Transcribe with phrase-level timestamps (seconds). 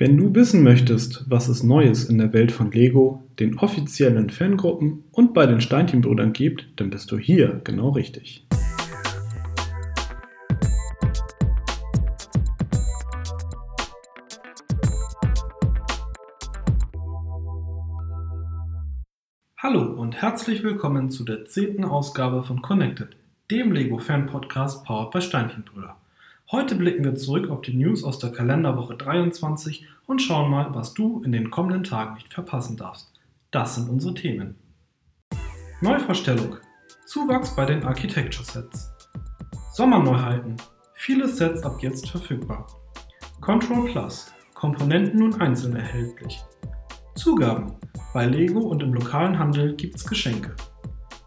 [0.00, 5.02] Wenn du wissen möchtest, was es Neues in der Welt von Lego, den offiziellen Fangruppen
[5.10, 8.46] und bei den Steinchenbrüdern gibt, dann bist du hier genau richtig.
[19.60, 23.16] Hallo und herzlich willkommen zu der zehnten Ausgabe von Connected,
[23.50, 25.96] dem Lego-Fan-Podcast powered bei Steinchenbrüder.
[26.50, 30.94] Heute blicken wir zurück auf die News aus der Kalenderwoche 23 und schauen mal, was
[30.94, 33.12] du in den kommenden Tagen nicht verpassen darfst.
[33.50, 34.54] Das sind unsere Themen.
[35.82, 36.56] Neuvorstellung.
[37.04, 38.90] Zuwachs bei den Architecture Sets.
[39.74, 40.56] Sommerneuheiten.
[40.94, 42.66] Viele Sets ab jetzt verfügbar.
[43.42, 44.32] Control Plus.
[44.54, 46.42] Komponenten nun einzeln erhältlich.
[47.14, 47.74] Zugaben.
[48.14, 50.56] Bei Lego und im lokalen Handel gibt's Geschenke.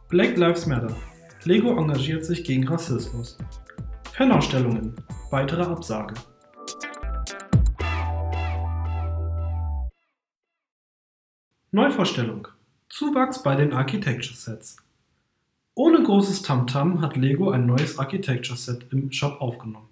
[0.10, 0.96] Black Lives Matter.
[1.44, 3.38] Lego engagiert sich gegen Rassismus.
[4.14, 4.94] Fanausstellungen.
[5.30, 6.14] Weitere Absage.
[11.72, 12.50] Neuvorstellung.
[12.90, 14.76] Zuwachs bei den Architecture Sets.
[15.76, 19.88] Ohne großes Tamtam -Tam hat Lego ein neues Architecture Set im Shop aufgenommen.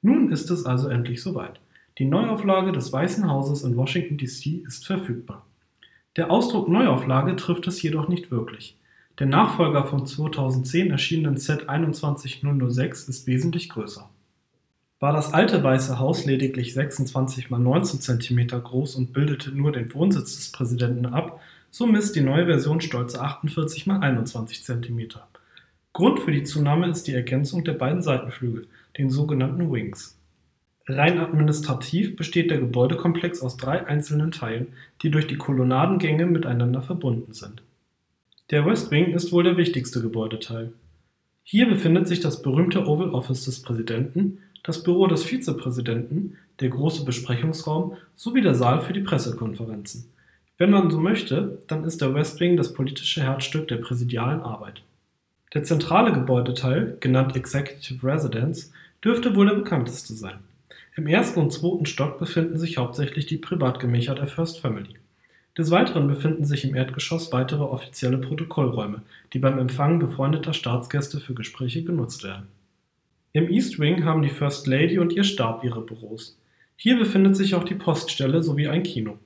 [0.00, 1.60] Nun ist es also endlich soweit.
[1.98, 5.44] Die Neuauflage des Weißen Hauses in Washington DC ist verfügbar.
[6.14, 8.78] Der Ausdruck Neuauflage trifft es jedoch nicht wirklich.
[9.18, 14.10] Der Nachfolger vom 2010 erschienenen Set 21006 ist wesentlich größer.
[15.00, 19.92] War das alte Weiße Haus lediglich 26 x 19 cm groß und bildete nur den
[19.94, 25.08] Wohnsitz des Präsidenten ab, so misst die neue Version stolze 48 x 21 cm.
[25.94, 28.66] Grund für die Zunahme ist die Ergänzung der beiden Seitenflügel,
[28.98, 30.18] den sogenannten Wings.
[30.86, 34.68] Rein administrativ besteht der Gebäudekomplex aus drei einzelnen Teilen,
[35.02, 37.62] die durch die Kolonnadengänge miteinander verbunden sind.
[38.50, 40.72] Der West Wing ist wohl der wichtigste Gebäudeteil.
[41.42, 47.04] Hier befindet sich das berühmte Oval Office des Präsidenten, das Büro des Vizepräsidenten, der große
[47.04, 50.12] Besprechungsraum sowie der Saal für die Pressekonferenzen.
[50.58, 54.84] Wenn man so möchte, dann ist der West Wing das politische Herzstück der präsidialen Arbeit.
[55.52, 58.70] Der zentrale Gebäudeteil, genannt Executive Residence,
[59.02, 60.38] dürfte wohl der bekannteste sein.
[60.94, 64.94] Im ersten und zweiten Stock befinden sich hauptsächlich die Privatgemächer der First Family.
[65.56, 69.02] Des Weiteren befinden sich im Erdgeschoss weitere offizielle Protokollräume,
[69.32, 72.48] die beim Empfang befreundeter Staatsgäste für Gespräche genutzt werden.
[73.32, 76.38] Im East Wing haben die First Lady und ihr Stab ihre Büros.
[76.76, 79.18] Hier befindet sich auch die Poststelle sowie ein Kino.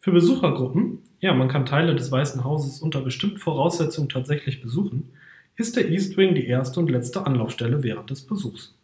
[0.00, 5.10] Für Besuchergruppen, ja, man kann Teile des Weißen Hauses unter bestimmten Voraussetzungen tatsächlich besuchen,
[5.56, 8.74] ist der East Wing die erste und letzte Anlaufstelle während des Besuchs.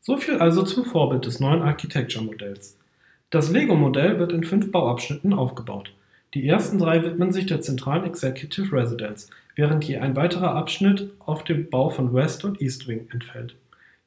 [0.00, 2.76] So viel also zum Vorbild des neuen Architecture-Modells.
[3.30, 5.92] Das Lego-Modell wird in fünf Bauabschnitten aufgebaut.
[6.34, 11.44] Die ersten drei widmen sich der zentralen Executive Residence, während je ein weiterer Abschnitt auf
[11.44, 13.54] dem Bau von West und East Wing entfällt.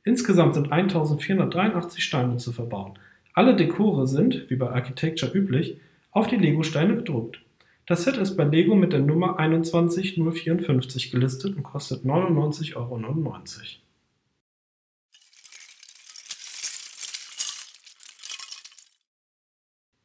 [0.03, 2.99] Insgesamt sind 1483 Steine zu verbauen.
[3.33, 5.79] Alle Dekore sind, wie bei Architecture üblich,
[6.11, 7.39] auf die Lego-Steine gedruckt.
[7.85, 12.99] Das Set ist bei Lego mit der Nummer 21054 gelistet und kostet 99,99 Euro.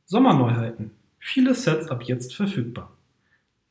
[0.07, 2.91] Sommerneuheiten Viele Sets ab jetzt verfügbar.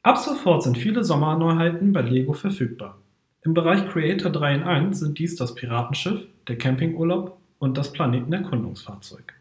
[0.03, 2.97] Ab sofort sind viele Sommerneuheiten bei Lego verfügbar.
[3.43, 9.33] Im Bereich Creator 3 in 1 sind dies das Piratenschiff, der Campingurlaub und das Planetenerkundungsfahrzeug.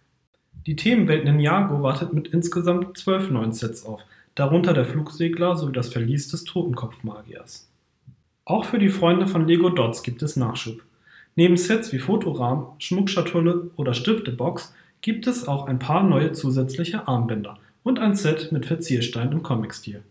[0.67, 4.01] Die Themenwelt Ninjago wartet mit insgesamt zwölf neuen Sets auf,
[4.35, 7.71] darunter der Flugsegler sowie das Verlies des Totenkopfmagiers.
[8.45, 10.83] Auch für die Freunde von Lego Dots gibt es Nachschub.
[11.37, 17.57] Neben Sets wie Fotorahmen, Schmuckschatulle oder Stiftebox gibt es auch ein paar neue zusätzliche Armbänder–
[17.83, 20.03] und ein Set mit Verzierstein im Comic-Stil.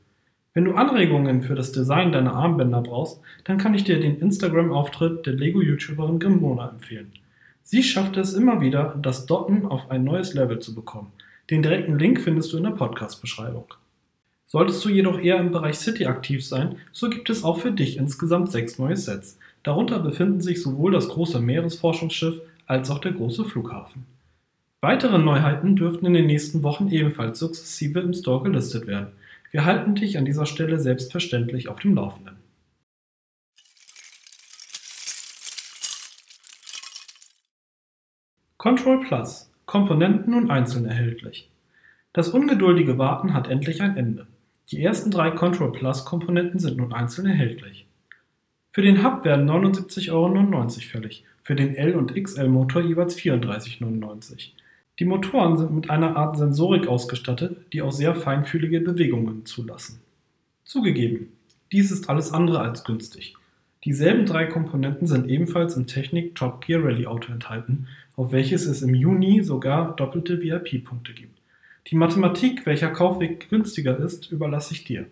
[0.53, 5.25] Wenn du Anregungen für das Design deiner Armbänder brauchst, dann kann ich dir den Instagram-Auftritt
[5.25, 7.11] der Lego-YouTuberin Gimona empfehlen.
[7.63, 11.11] Sie schafft es immer wieder, das Dotten auf ein neues Level zu bekommen.
[11.49, 13.73] Den direkten Link findest du in der Podcast-Beschreibung.
[14.47, 17.97] Solltest du jedoch eher im Bereich City aktiv sein, so gibt es auch für dich
[17.97, 19.37] insgesamt sechs neue Sets.
[19.61, 24.05] Darunter befinden sich sowohl das große Meeresforschungsschiff als auch der große Flughafen.
[24.81, 29.11] Weitere Neuheiten dürften in den nächsten Wochen ebenfalls sukzessive im Store gelistet werden.
[29.51, 32.37] Wir halten dich an dieser Stelle selbstverständlich auf dem Laufenden.
[38.55, 41.49] Control Plus Komponenten nun einzeln erhältlich.
[42.13, 44.27] Das ungeduldige Warten hat endlich ein Ende.
[44.71, 47.85] Die ersten drei Control Plus Komponenten sind nun einzeln erhältlich.
[48.71, 54.59] Für den Hub werden 79,99 Euro fällig, für den L- und XL-Motor jeweils 34,99 Euro.
[54.99, 60.01] Die Motoren sind mit einer Art Sensorik ausgestattet, die auch sehr feinfühlige Bewegungen zulassen.
[60.63, 61.31] Zugegeben,
[61.71, 63.35] dies ist alles andere als günstig.
[63.85, 67.87] Dieselben drei Komponenten sind ebenfalls im Technik Top Gear Rally Auto enthalten,
[68.17, 71.39] auf welches es im Juni sogar doppelte VIP-Punkte gibt.
[71.87, 75.05] Die Mathematik, welcher Kaufweg günstiger ist, überlasse ich dir.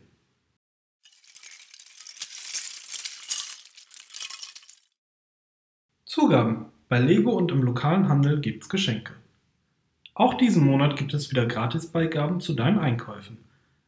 [6.03, 6.65] Zugaben.
[6.89, 9.13] Bei Lego und im lokalen Handel gibt's Geschenke.
[10.17, 13.37] Auch diesen Monat gibt es wieder Gratisbeigaben zu deinen Einkäufen.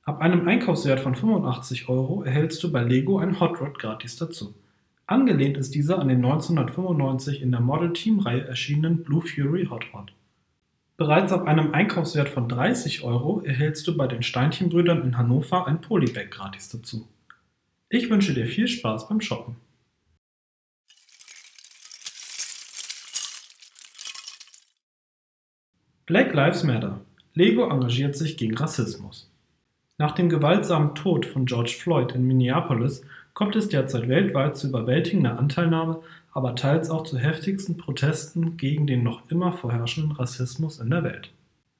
[0.03, 4.53] Ab einem Einkaufswert von 85 Euro erhältst du bei Lego ein Hot Rod gratis dazu.
[5.07, 9.85] Angelehnt ist dieser an den 1995 in der Model Team Reihe erschienenen Blue Fury Hot
[9.91, 10.13] Rod.
[10.97, 15.81] Bereits ab einem Einkaufswert von 30 Euro erhältst du bei den Steinchenbrüdern in Hannover ein
[15.81, 17.07] Polybag gratis dazu.
[17.89, 19.55] Ich wünsche dir viel Spaß beim Shoppen.
[26.09, 27.01] Black Lives Matter.
[27.35, 29.29] Lego engagiert sich gegen Rassismus.
[29.99, 33.03] Nach dem gewaltsamen Tod von George Floyd in Minneapolis
[33.35, 35.99] kommt es derzeit weltweit zu überwältigender Anteilnahme,
[36.31, 41.29] aber teils auch zu heftigsten Protesten gegen den noch immer vorherrschenden Rassismus in der Welt.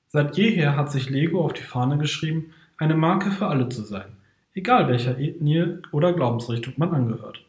[0.10, 4.12] Seit jeher hat sich Lego auf die Fahne geschrieben, eine Marke für alle zu sein,
[4.54, 7.44] egal welcher Ethnie oder Glaubensrichtung man angehört.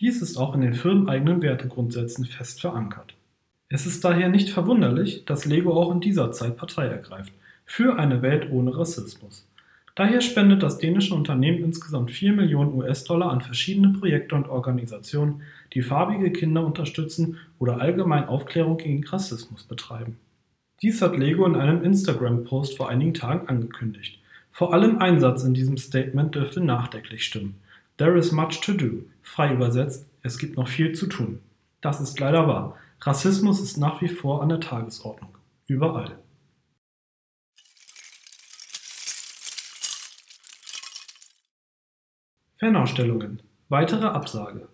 [0.00, 3.14] Dies ist auch in den firmeneigenen Wertegrundsätzen fest verankert.
[3.68, 7.32] Es ist daher nicht verwunderlich, dass Lego auch in dieser Zeit Partei ergreift
[7.64, 9.46] für eine Welt ohne Rassismus.
[9.94, 15.82] Daher spendet das dänische Unternehmen insgesamt 4 Millionen US-Dollar an verschiedene Projekte und Organisationen, die
[15.82, 20.18] farbige Kinder unterstützen oder allgemein Aufklärung gegen Rassismus betreiben.
[20.82, 24.18] Dies hat Lego in einem Instagram-Post vor einigen Tagen angekündigt.
[24.50, 27.54] Vor allem ein Satz in diesem Statement dürfte nachdenklich stimmen.
[27.96, 29.04] There is much to do.
[29.22, 31.38] Frei übersetzt, es gibt noch viel zu tun.
[31.80, 32.76] Das ist leider wahr.
[33.06, 35.36] Rassismus ist nach wie vor an der Tagesordnung.
[35.66, 36.18] Überall.
[42.58, 43.42] Fanausstellungen.
[43.68, 44.68] Weitere Absage.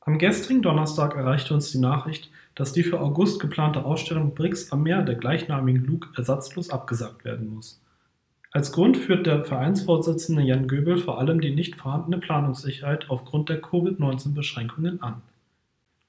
[0.00, 4.82] Am gestrigen Donnerstag erreichte uns die Nachricht, dass die für August geplante Ausstellung Bricks am
[4.82, 7.80] Meer der gleichnamigen Luke ersatzlos abgesagt werden muss.
[8.50, 13.60] Als Grund führt der Vereinsvorsitzende Jan Göbel vor allem die nicht vorhandene Planungssicherheit aufgrund der
[13.60, 15.22] Covid-19-Beschränkungen an.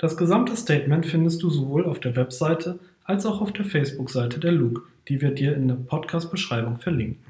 [0.01, 4.51] Das gesamte Statement findest du sowohl auf der Webseite als auch auf der Facebook-Seite der
[4.51, 7.23] Luke, die wir dir in der Podcast-Beschreibung verlinken.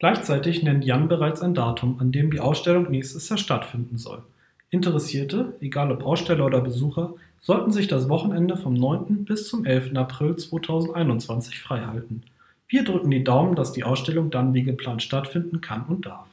[0.00, 4.24] Gleichzeitig nennt Jan bereits ein Datum, an dem die Ausstellung nächstes Jahr stattfinden soll.
[4.70, 9.24] Interessierte, egal ob Aussteller oder Besucher, sollten sich das Wochenende vom 9.
[9.24, 9.94] bis zum 11.
[9.94, 12.24] April 2021 freihalten.
[12.66, 16.26] Wir drücken die Daumen, dass die Ausstellung dann wie geplant stattfinden kann und darf.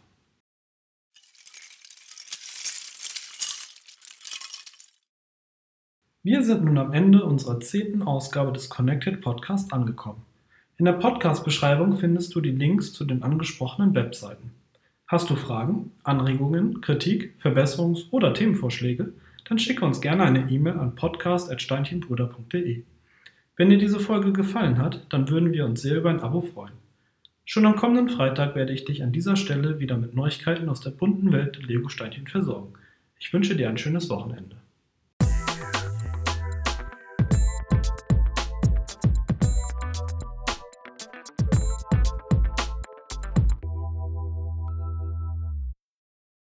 [6.29, 10.23] Wir sind nun am Ende unserer zehnten Ausgabe des Connected Podcast angekommen.
[10.75, 14.51] In der Podcast-Beschreibung findest du die Links zu den angesprochenen Webseiten.
[15.07, 19.13] Hast du Fragen, Anregungen, Kritik, Verbesserungs- oder Themenvorschläge?
[19.47, 22.83] Dann schicke uns gerne eine E-Mail an podcast.steinchenbrüder.de.
[23.55, 26.73] Wenn dir diese Folge gefallen hat, dann würden wir uns sehr über ein Abo freuen.
[27.45, 30.91] Schon am kommenden Freitag werde ich dich an dieser Stelle wieder mit Neuigkeiten aus der
[30.91, 32.73] bunten Welt der Lego-Steinchen versorgen.
[33.17, 34.57] Ich wünsche dir ein schönes Wochenende.